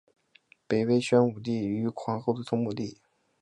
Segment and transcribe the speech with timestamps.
[0.67, 2.99] 北魏宣武帝于皇后的同母弟。